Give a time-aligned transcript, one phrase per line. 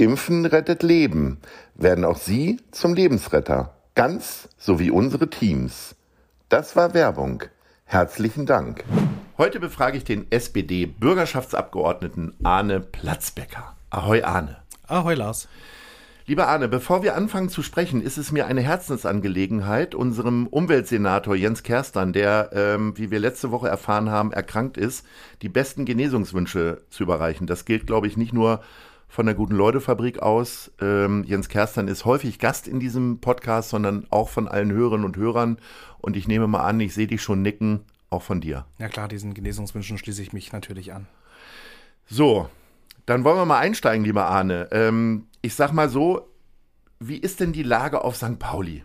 [0.00, 1.38] Impfen rettet Leben.
[1.74, 3.74] Werden auch Sie zum Lebensretter.
[3.94, 5.94] Ganz so wie unsere Teams.
[6.48, 7.42] Das war Werbung.
[7.84, 8.82] Herzlichen Dank.
[9.36, 13.76] Heute befrage ich den SPD-Bürgerschaftsabgeordneten Arne Platzbecker.
[13.90, 14.56] Ahoi Arne.
[14.86, 15.48] Ahoi Lars.
[16.24, 21.62] Lieber Arne, bevor wir anfangen zu sprechen, ist es mir eine Herzensangelegenheit, unserem Umweltsenator Jens
[21.62, 25.04] Kerstern, der, ähm, wie wir letzte Woche erfahren haben, erkrankt ist,
[25.42, 27.46] die besten Genesungswünsche zu überreichen.
[27.46, 28.62] Das gilt, glaube ich, nicht nur
[29.10, 30.70] von der Guten Leute Fabrik aus.
[30.80, 35.16] Ähm, Jens Kerstern ist häufig Gast in diesem Podcast, sondern auch von allen Hörerinnen und
[35.16, 35.58] Hörern.
[35.98, 38.66] Und ich nehme mal an, ich sehe dich schon nicken, auch von dir.
[38.78, 41.08] Ja klar, diesen Genesungswünschen schließe ich mich natürlich an.
[42.06, 42.48] So,
[43.04, 44.68] dann wollen wir mal einsteigen, lieber Arne.
[44.70, 46.28] Ähm, ich sag mal so,
[47.00, 48.38] wie ist denn die Lage auf St.
[48.38, 48.84] Pauli?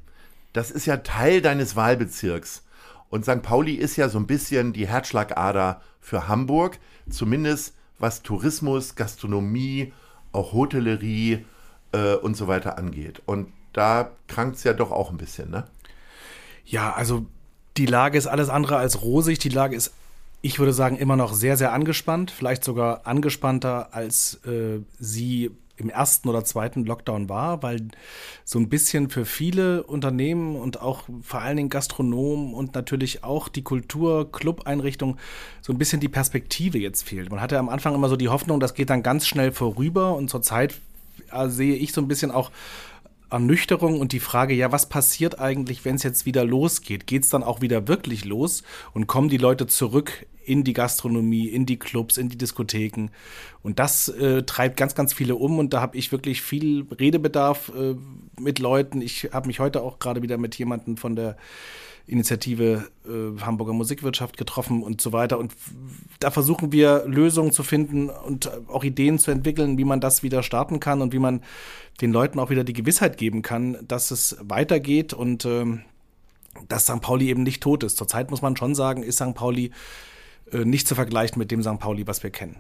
[0.54, 2.66] Das ist ja Teil deines Wahlbezirks.
[3.10, 3.44] Und St.
[3.44, 9.94] Pauli ist ja so ein bisschen die Herzschlagader für Hamburg, zumindest was Tourismus, Gastronomie
[10.36, 11.46] auch Hotellerie
[11.92, 13.22] äh, und so weiter angeht.
[13.26, 15.66] Und da krankt es ja doch auch ein bisschen, ne?
[16.66, 17.26] Ja, also
[17.78, 19.40] die Lage ist alles andere als rosig.
[19.40, 19.94] Die Lage ist,
[20.42, 22.32] ich würde sagen, immer noch sehr, sehr angespannt.
[22.32, 27.88] Vielleicht sogar angespannter, als äh, sie im ersten oder zweiten Lockdown war, weil
[28.44, 33.48] so ein bisschen für viele Unternehmen und auch vor allen Dingen Gastronomen und natürlich auch
[33.48, 35.18] die Kultur, Club-Einrichtungen
[35.62, 37.30] so ein bisschen die Perspektive jetzt fehlt.
[37.30, 40.30] Man hatte am Anfang immer so die Hoffnung, das geht dann ganz schnell vorüber und
[40.30, 40.80] zurzeit
[41.32, 42.52] äh, sehe ich so ein bisschen auch
[43.30, 47.08] Ernüchterung und die Frage, ja, was passiert eigentlich, wenn es jetzt wieder losgeht?
[47.08, 48.64] Geht es dann auch wieder wirklich los
[48.94, 53.10] und kommen die Leute zurück in die Gastronomie, in die Clubs, in die Diskotheken?
[53.64, 57.72] Und das äh, treibt ganz, ganz viele um und da habe ich wirklich viel Redebedarf
[57.76, 57.96] äh,
[58.40, 59.02] mit Leuten.
[59.02, 61.38] Ich habe mich heute auch gerade wieder mit jemandem von der
[62.08, 65.40] Initiative äh, Hamburger Musikwirtschaft getroffen und so weiter.
[65.40, 65.54] Und
[66.20, 70.44] da versuchen wir Lösungen zu finden und auch Ideen zu entwickeln, wie man das wieder
[70.44, 71.42] starten kann und wie man
[72.02, 75.82] den Leuten auch wieder die Gewissheit geben kann, dass es weitergeht und ähm,
[76.68, 77.02] dass St.
[77.02, 77.98] Pauli eben nicht tot ist.
[77.98, 79.34] Zurzeit muss man schon sagen, ist St.
[79.34, 79.72] Pauli
[80.52, 81.80] nicht zu vergleichen mit dem St.
[81.80, 82.58] Pauli, was wir kennen.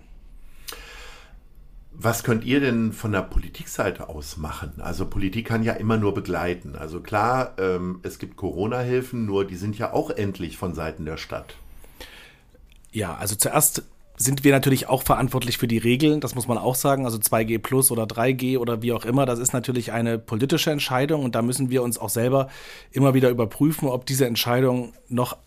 [1.97, 4.81] Was könnt ihr denn von der Politikseite aus machen?
[4.81, 6.75] Also Politik kann ja immer nur begleiten.
[6.75, 11.15] Also klar, ähm, es gibt Corona-Hilfen, nur die sind ja auch endlich von Seiten der
[11.15, 11.55] Stadt.
[12.91, 13.83] Ja, also zuerst
[14.17, 17.05] sind wir natürlich auch verantwortlich für die Regeln, das muss man auch sagen.
[17.05, 21.23] Also 2G plus oder 3G oder wie auch immer, das ist natürlich eine politische Entscheidung
[21.23, 22.49] und da müssen wir uns auch selber
[22.91, 25.37] immer wieder überprüfen, ob diese Entscheidung noch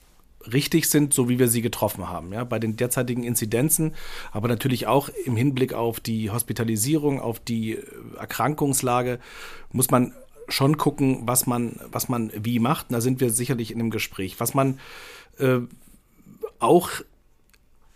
[0.53, 2.33] richtig sind, so wie wir sie getroffen haben.
[2.33, 3.95] Ja, bei den derzeitigen Inzidenzen,
[4.33, 7.83] aber natürlich auch im Hinblick auf die Hospitalisierung, auf die äh,
[8.19, 9.19] Erkrankungslage,
[9.73, 10.13] muss man
[10.49, 12.87] schon gucken, was man, was man wie macht.
[12.91, 14.41] da sind wir sicherlich in einem Gespräch.
[14.41, 14.79] Was man
[15.39, 15.59] äh,
[16.59, 16.91] auch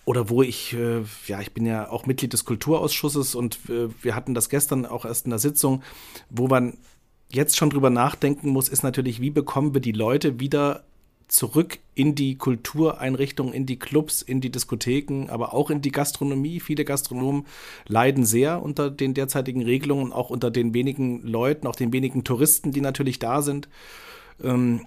[0.04, 4.16] oder wo ich, äh, ja, ich bin ja auch Mitglied des Kulturausschusses und äh, wir
[4.16, 5.82] hatten das gestern auch erst in der Sitzung,
[6.28, 6.76] wo man
[7.30, 10.84] jetzt schon drüber nachdenken muss, ist natürlich, wie bekommen wir die Leute wieder
[11.32, 16.60] zurück in die Kultureinrichtungen, in die Clubs, in die Diskotheken, aber auch in die Gastronomie.
[16.60, 17.46] Viele Gastronomen
[17.88, 22.70] leiden sehr unter den derzeitigen Regelungen, auch unter den wenigen Leuten, auch den wenigen Touristen,
[22.70, 23.70] die natürlich da sind.
[24.44, 24.86] Ähm,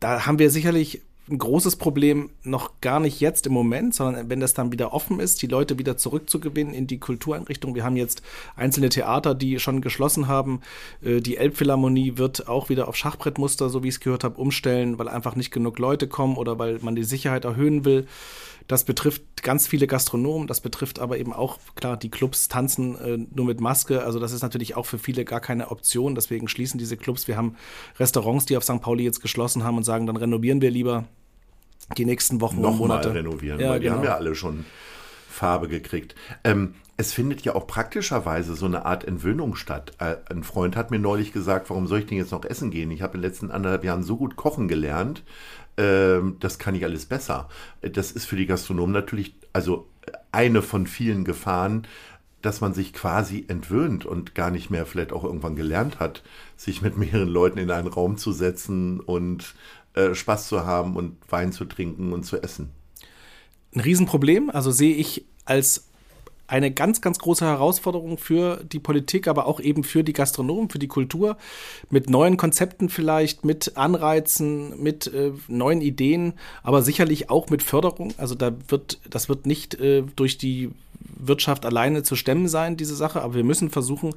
[0.00, 1.02] da haben wir sicherlich
[1.32, 5.18] ein großes Problem noch gar nicht jetzt im Moment, sondern wenn das dann wieder offen
[5.18, 7.74] ist, die Leute wieder zurückzugewinnen in die Kultureinrichtung.
[7.74, 8.22] Wir haben jetzt
[8.54, 10.60] einzelne Theater, die schon geschlossen haben.
[11.02, 14.98] Äh, die Elbphilharmonie wird auch wieder auf Schachbrettmuster, so wie ich es gehört habe, umstellen,
[14.98, 18.06] weil einfach nicht genug Leute kommen oder weil man die Sicherheit erhöhen will.
[18.68, 23.18] Das betrifft ganz viele Gastronomen, das betrifft aber eben auch, klar, die Clubs tanzen äh,
[23.34, 24.04] nur mit Maske.
[24.04, 26.14] Also das ist natürlich auch für viele gar keine Option.
[26.14, 27.26] Deswegen schließen diese Clubs.
[27.26, 27.56] Wir haben
[27.98, 28.80] Restaurants, die auf St.
[28.80, 31.06] Pauli jetzt geschlossen haben und sagen, dann renovieren wir lieber
[31.94, 33.08] die nächsten Wochen Noch und Monate.
[33.08, 33.98] Mal renovieren, ja, weil die genau.
[33.98, 34.64] haben ja alle schon
[35.28, 36.14] Farbe gekriegt.
[36.44, 39.92] Ähm, es findet ja auch praktischerweise so eine Art Entwöhnung statt.
[39.98, 42.90] Äh, ein Freund hat mir neulich gesagt, warum soll ich denn jetzt noch essen gehen?
[42.90, 45.22] Ich habe in den letzten anderthalb Jahren so gut kochen gelernt,
[45.76, 47.48] ähm, das kann ich alles besser.
[47.80, 49.88] Das ist für die Gastronomen natürlich also
[50.32, 51.86] eine von vielen Gefahren,
[52.42, 56.22] dass man sich quasi entwöhnt und gar nicht mehr vielleicht auch irgendwann gelernt hat,
[56.56, 59.54] sich mit mehreren Leuten in einen Raum zu setzen und
[59.94, 62.70] äh, Spaß zu haben und Wein zu trinken und zu essen.
[63.74, 65.88] Ein Riesenproblem, also sehe ich als
[66.52, 70.78] eine ganz, ganz große Herausforderung für die Politik, aber auch eben für die Gastronomen, für
[70.78, 71.38] die Kultur,
[71.88, 78.12] mit neuen Konzepten vielleicht, mit Anreizen, mit äh, neuen Ideen, aber sicherlich auch mit Förderung.
[78.18, 82.96] Also da wird, das wird nicht äh, durch die Wirtschaft alleine zu stemmen sein, diese
[82.96, 84.14] Sache, aber wir müssen versuchen,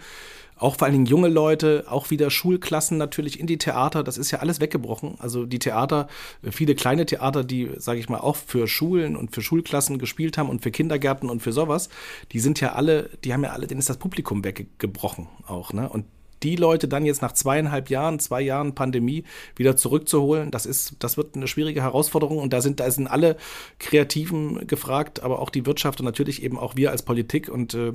[0.58, 4.32] auch vor allen Dingen junge Leute, auch wieder Schulklassen natürlich in die Theater, das ist
[4.32, 5.16] ja alles weggebrochen.
[5.20, 6.08] Also die Theater,
[6.50, 10.50] viele kleine Theater, die, sage ich mal, auch für Schulen und für Schulklassen gespielt haben
[10.50, 11.90] und für Kindergärten und für sowas,
[12.32, 15.90] die sind ja alle, die haben ja alle, denen ist das Publikum weggebrochen auch, ne?
[15.90, 16.06] Und
[16.44, 19.24] die Leute dann jetzt nach zweieinhalb Jahren, zwei Jahren Pandemie
[19.56, 23.38] wieder zurückzuholen, das ist, das wird eine schwierige Herausforderung und da sind, da sind alle
[23.80, 27.94] Kreativen gefragt, aber auch die Wirtschaft und natürlich eben auch wir als Politik und äh,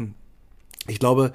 [0.88, 1.32] ich glaube,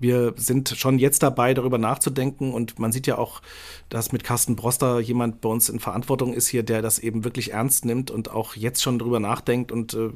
[0.00, 3.42] wir sind schon jetzt dabei, darüber nachzudenken und man sieht ja auch,
[3.90, 7.52] dass mit Carsten Broster jemand bei uns in Verantwortung ist hier, der das eben wirklich
[7.52, 10.10] ernst nimmt und auch jetzt schon darüber nachdenkt und äh,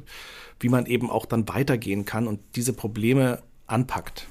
[0.59, 4.27] wie man eben auch dann weitergehen kann und diese Probleme anpackt.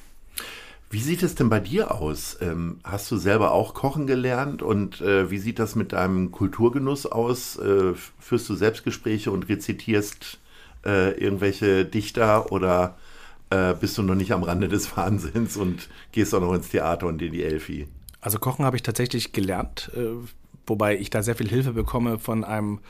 [0.91, 2.37] Wie sieht es denn bei dir aus?
[2.41, 7.07] Ähm, hast du selber auch kochen gelernt und äh, wie sieht das mit deinem Kulturgenuss
[7.07, 7.57] aus?
[7.57, 10.39] Äh, führst du Selbstgespräche und rezitierst
[10.85, 12.97] äh, irgendwelche Dichter oder
[13.55, 17.07] äh, bist du noch nicht am Rande des Wahnsinns und gehst auch noch ins Theater
[17.07, 17.89] und in die Elfi.
[18.21, 20.07] Also Kochen habe ich tatsächlich gelernt, äh,
[20.67, 22.81] wobei ich da sehr viel Hilfe bekomme von einem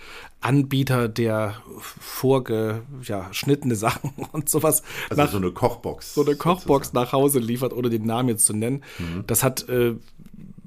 [0.40, 4.82] Anbieter, der vorgeschnittene ja, Sachen und sowas.
[5.10, 6.14] Also nach, so eine Kochbox.
[6.14, 7.04] So eine Kochbox sozusagen.
[7.04, 8.84] nach Hause liefert, ohne den Namen jetzt zu nennen.
[8.98, 9.24] Mhm.
[9.26, 9.96] Das hat äh,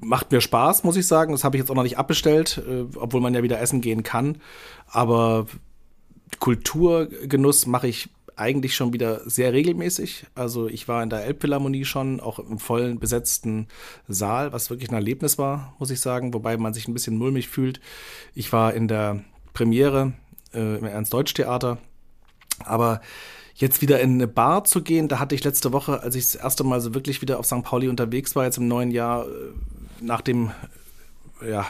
[0.00, 1.32] macht mir Spaß, muss ich sagen.
[1.32, 4.02] Das habe ich jetzt auch noch nicht abbestellt, äh, obwohl man ja wieder essen gehen
[4.02, 4.38] kann.
[4.86, 5.46] Aber
[6.38, 10.26] Kulturgenuss mache ich eigentlich schon wieder sehr regelmäßig.
[10.34, 13.68] Also ich war in der Elbphilharmonie schon, auch im vollen besetzten
[14.06, 17.48] Saal, was wirklich ein Erlebnis war, muss ich sagen, wobei man sich ein bisschen mulmig
[17.48, 17.80] fühlt.
[18.34, 19.24] Ich war in der
[19.54, 20.12] Premiere
[20.54, 21.78] äh, im Ernst-Deutsch-Theater,
[22.64, 23.00] aber
[23.54, 26.36] jetzt wieder in eine Bar zu gehen, da hatte ich letzte Woche, als ich das
[26.36, 27.64] erste Mal so wirklich wieder auf St.
[27.64, 29.30] Pauli unterwegs war, jetzt im neuen Jahr, äh,
[30.00, 30.52] nach dem
[31.46, 31.66] ja,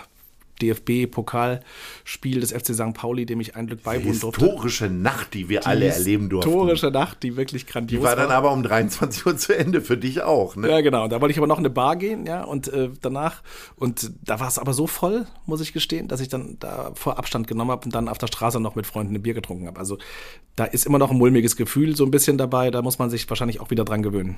[0.61, 2.95] DFB-Pokalspiel des FC St.
[2.95, 4.45] Pauli, dem ich ein Glück beiwohnen durfte.
[4.45, 6.51] Historische Nacht, die wir die alle erleben durften.
[6.51, 8.15] Historische Nacht, die wirklich grandios war.
[8.15, 10.69] Die war dann aber um 23 Uhr zu Ende, für dich auch, ne?
[10.69, 11.09] Ja, genau.
[11.09, 13.43] Da wollte ich aber noch in eine Bar gehen, ja, und äh, danach,
[13.77, 17.19] und da war es aber so voll, muss ich gestehen, dass ich dann da vor
[17.19, 19.79] Abstand genommen habe und dann auf der Straße noch mit Freunden ein Bier getrunken habe.
[19.79, 19.99] Also
[20.57, 23.29] da ist immer noch ein mulmiges Gefühl so ein bisschen dabei, da muss man sich
[23.29, 24.37] wahrscheinlich auch wieder dran gewöhnen.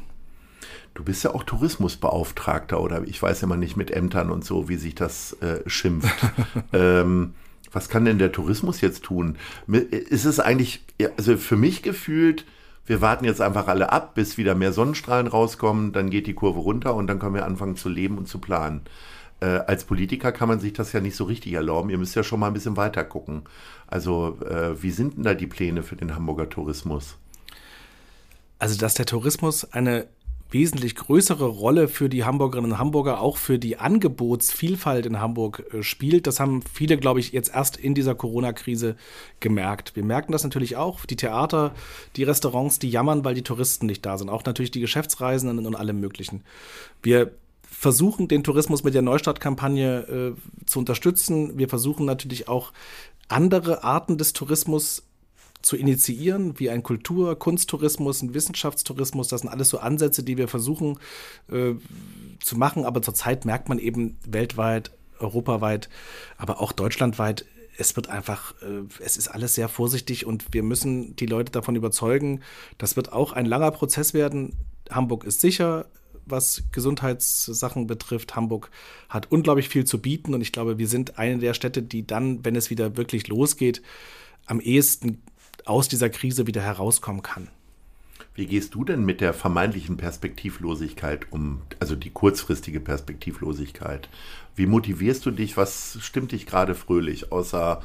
[0.95, 4.77] Du bist ja auch Tourismusbeauftragter oder ich weiß immer nicht mit Ämtern und so, wie
[4.77, 6.15] sich das äh, schimpft.
[6.73, 7.35] ähm,
[7.73, 9.37] was kann denn der Tourismus jetzt tun?
[9.69, 10.83] Ist es eigentlich,
[11.17, 12.45] also für mich gefühlt,
[12.85, 16.59] wir warten jetzt einfach alle ab, bis wieder mehr Sonnenstrahlen rauskommen, dann geht die Kurve
[16.59, 18.83] runter und dann können wir anfangen zu leben und zu planen.
[19.41, 21.91] Äh, als Politiker kann man sich das ja nicht so richtig erlauben.
[21.91, 23.43] Ihr müsst ja schon mal ein bisschen weiter gucken.
[23.87, 27.17] Also, äh, wie sind denn da die Pläne für den Hamburger Tourismus?
[28.59, 30.09] Also, dass der Tourismus eine
[30.51, 35.83] wesentlich größere Rolle für die Hamburgerinnen und Hamburger, auch für die Angebotsvielfalt in Hamburg äh,
[35.83, 36.27] spielt.
[36.27, 38.97] Das haben viele, glaube ich, jetzt erst in dieser Corona-Krise
[39.41, 39.97] gemerkt.
[39.97, 41.05] Wir merken das natürlich auch.
[41.07, 41.75] Die Theater,
[42.17, 44.29] die Restaurants, die jammern, weil die Touristen nicht da sind.
[44.29, 46.43] Auch natürlich die Geschäftsreisenden und allem Möglichen.
[47.03, 47.33] Wir
[47.63, 51.57] versuchen, den Tourismus mit der Neustartkampagne äh, zu unterstützen.
[51.59, 52.73] Wir versuchen natürlich auch
[53.29, 55.05] andere Arten des Tourismus
[55.63, 59.29] zu initiieren, wie ein Kultur-, Kunsttourismus, ein Wissenschaftstourismus.
[59.29, 60.99] Das sind alles so Ansätze, die wir versuchen
[61.51, 61.75] äh,
[62.43, 62.85] zu machen.
[62.85, 65.89] Aber zurzeit merkt man eben weltweit, europaweit,
[66.39, 67.45] aber auch deutschlandweit,
[67.77, 71.77] es wird einfach, äh, es ist alles sehr vorsichtig und wir müssen die Leute davon
[71.77, 72.41] überzeugen.
[72.79, 74.55] Das wird auch ein langer Prozess werden.
[74.91, 75.87] Hamburg ist sicher,
[76.27, 78.37] was Gesundheitssachen betrifft.
[78.37, 78.71] Hamburg
[79.09, 82.45] hat unglaublich viel zu bieten und ich glaube, wir sind eine der Städte, die dann,
[82.45, 83.83] wenn es wieder wirklich losgeht,
[84.47, 85.23] am ehesten
[85.67, 87.49] aus dieser Krise wieder herauskommen kann.
[88.35, 94.09] Wie gehst du denn mit der vermeintlichen Perspektivlosigkeit um, also die kurzfristige Perspektivlosigkeit?
[94.55, 95.57] Wie motivierst du dich?
[95.57, 97.83] Was stimmt dich gerade fröhlich, außer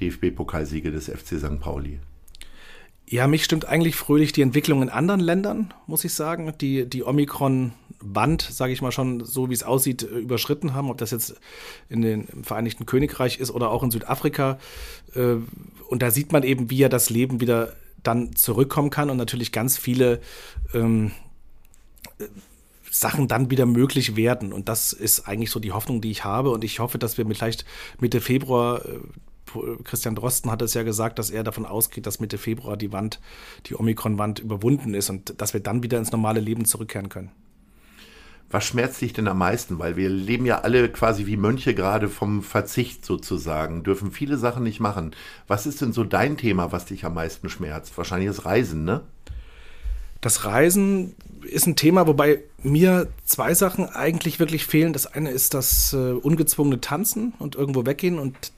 [0.00, 1.60] DFB-Pokalsiege des FC St.
[1.60, 1.98] Pauli?
[3.10, 7.04] Ja, mich stimmt eigentlich fröhlich die Entwicklung in anderen Ländern, muss ich sagen, die die
[7.04, 10.90] Omikron-Band, sage ich mal schon, so wie es aussieht, äh, überschritten haben.
[10.90, 11.36] Ob das jetzt
[11.88, 14.58] in den, im Vereinigten Königreich ist oder auch in Südafrika.
[15.14, 15.36] Äh,
[15.88, 17.72] und da sieht man eben, wie ja das Leben wieder
[18.02, 20.20] dann zurückkommen kann und natürlich ganz viele
[20.74, 21.12] ähm,
[22.90, 24.52] Sachen dann wieder möglich werden.
[24.52, 26.50] Und das ist eigentlich so die Hoffnung, die ich habe.
[26.50, 27.64] Und ich hoffe, dass wir vielleicht
[28.00, 28.98] Mitte Februar äh,
[29.84, 33.20] Christian Drosten hat es ja gesagt, dass er davon ausgeht, dass Mitte Februar die Wand,
[33.66, 37.30] die Omikron-Wand überwunden ist und dass wir dann wieder ins normale Leben zurückkehren können.
[38.50, 39.78] Was schmerzt dich denn am meisten?
[39.78, 44.62] Weil wir leben ja alle quasi wie Mönche gerade vom Verzicht sozusagen, dürfen viele Sachen
[44.62, 45.14] nicht machen.
[45.46, 47.98] Was ist denn so dein Thema, was dich am meisten schmerzt?
[47.98, 49.02] Wahrscheinlich das Reisen, ne?
[50.22, 54.92] Das Reisen ist ein Thema, wobei mir zwei Sachen eigentlich wirklich fehlen.
[54.92, 58.52] Das eine ist das äh, ungezwungene Tanzen und irgendwo weggehen und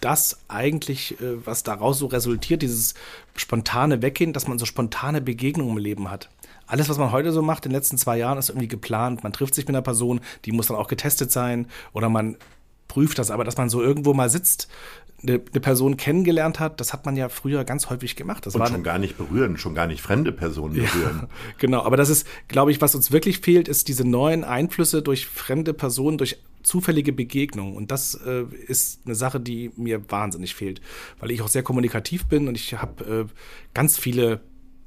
[0.00, 2.94] das eigentlich, äh, was daraus so resultiert, dieses
[3.36, 6.28] spontane Weggehen, dass man so spontane Begegnungen im Leben hat.
[6.66, 9.22] Alles, was man heute so macht, in den letzten zwei Jahren, ist irgendwie geplant.
[9.22, 12.36] Man trifft sich mit einer Person, die muss dann auch getestet sein oder man
[12.88, 14.68] prüft das, aber dass man so irgendwo mal sitzt,
[15.22, 18.46] eine, eine, Person kennengelernt hat, das hat man ja früher ganz häufig gemacht.
[18.46, 21.20] Das und war schon gar nicht berühren, schon gar nicht fremde Personen berühren.
[21.22, 21.28] Ja,
[21.58, 25.26] genau, aber das ist, glaube ich, was uns wirklich fehlt, ist diese neuen Einflüsse durch
[25.26, 27.76] fremde Personen, durch zufällige Begegnungen.
[27.76, 30.80] Und das äh, ist eine Sache, die mir wahnsinnig fehlt,
[31.18, 33.32] weil ich auch sehr kommunikativ bin und ich habe äh,
[33.74, 34.40] ganz viele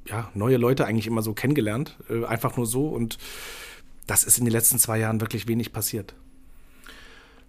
[0.08, 2.88] ja, neue Leute eigentlich immer so kennengelernt, äh, einfach nur so.
[2.88, 3.18] Und
[4.08, 6.16] das ist in den letzten zwei Jahren wirklich wenig passiert.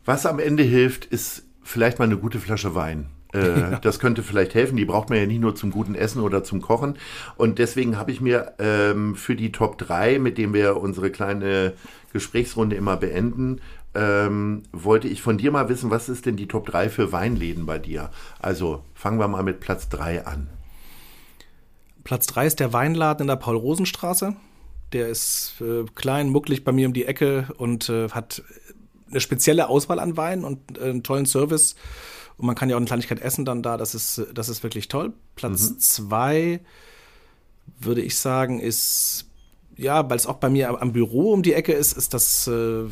[0.05, 3.07] Was am Ende hilft, ist vielleicht mal eine gute Flasche Wein.
[3.33, 3.79] Äh, ja.
[3.79, 4.77] Das könnte vielleicht helfen.
[4.77, 6.97] Die braucht man ja nicht nur zum guten Essen oder zum Kochen.
[7.37, 11.75] Und deswegen habe ich mir ähm, für die Top 3, mit dem wir unsere kleine
[12.13, 13.61] Gesprächsrunde immer beenden,
[13.95, 17.67] ähm, wollte ich von dir mal wissen, was ist denn die Top 3 für Weinläden
[17.67, 18.11] bei dir?
[18.39, 20.49] Also fangen wir mal mit Platz 3 an.
[22.05, 24.35] Platz 3 ist der Weinladen in der Paul-Rosen-Straße.
[24.93, 28.43] Der ist äh, klein, mucklig bei mir um die Ecke und äh, hat
[29.13, 31.77] eine spezielle Auswahl an Weinen und äh, einen tollen Service.
[32.37, 33.77] Und man kann ja auch eine Kleinigkeit essen dann da.
[33.77, 35.13] Das ist, das ist wirklich toll.
[35.37, 37.85] Platz 2 mhm.
[37.85, 39.27] würde ich sagen, ist,
[39.77, 42.85] ja, weil es auch bei mir am Büro um die Ecke ist, ist das äh,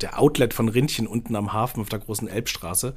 [0.00, 2.94] der Outlet von Rindchen unten am Hafen auf der großen Elbstraße.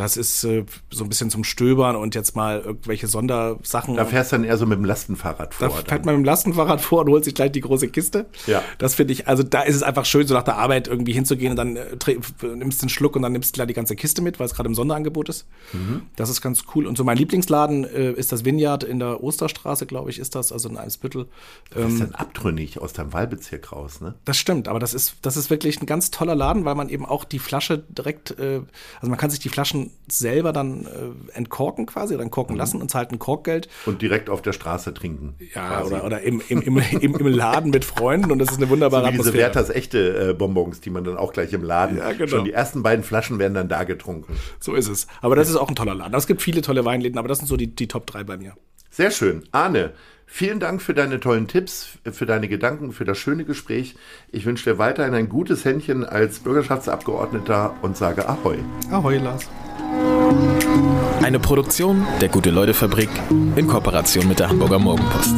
[0.00, 3.96] Das ist äh, so ein bisschen zum Stöbern und jetzt mal irgendwelche Sondersachen.
[3.96, 5.68] Da fährst du dann eher so mit dem Lastenfahrrad vor.
[5.68, 8.24] Da fährt man mit dem Lastenfahrrad vor und holt sich gleich die große Kiste.
[8.46, 8.62] Ja.
[8.78, 11.50] Das finde ich, also da ist es einfach schön, so nach der Arbeit irgendwie hinzugehen
[11.50, 11.84] und dann äh,
[12.42, 14.54] nimmst du einen Schluck und dann nimmst du gleich die ganze Kiste mit, weil es
[14.54, 15.46] gerade im Sonderangebot ist.
[15.74, 16.02] Mhm.
[16.16, 16.86] Das ist ganz cool.
[16.86, 20.50] Und so mein Lieblingsladen äh, ist das Vineyard in der Osterstraße, glaube ich, ist das,
[20.50, 21.28] also in Eimsbüttel.
[21.76, 24.14] Ähm, das ist dann abtrünnig aus deinem Wahlbezirk raus, ne?
[24.24, 27.04] Das stimmt, aber das ist, das ist wirklich ein ganz toller Laden, weil man eben
[27.04, 28.62] auch die Flasche direkt, äh,
[29.00, 32.58] also man kann sich die Flaschen selber dann äh, entkorken quasi oder entkorken mhm.
[32.58, 33.68] lassen und zahlt ein Korkgeld.
[33.86, 35.34] Und direkt auf der Straße trinken.
[35.54, 39.06] Ja, oder, oder im, im, im, im, Laden mit Freunden und das ist eine wunderbare
[39.06, 42.12] so wie diese Werthers echte äh, Bonbons, die man dann auch gleich im Laden, ja,
[42.12, 42.26] genau.
[42.26, 44.36] schon die ersten beiden Flaschen werden dann da getrunken.
[44.58, 45.06] So ist es.
[45.20, 46.14] Aber das ist auch ein toller Laden.
[46.14, 48.54] Es gibt viele tolle Weinläden, aber das sind so die, die Top 3 bei mir.
[48.90, 49.44] Sehr schön.
[49.52, 49.92] Arne,
[50.32, 53.96] Vielen Dank für deine tollen Tipps, für deine Gedanken, für das schöne Gespräch.
[54.30, 58.58] Ich wünsche dir weiterhin ein gutes Händchen als Bürgerschaftsabgeordneter und sage Ahoi.
[58.90, 59.50] Ahoi, Lars.
[61.22, 63.10] Eine Produktion der Gute-Leute-Fabrik
[63.56, 65.34] in Kooperation mit der Hamburger Morgenpost.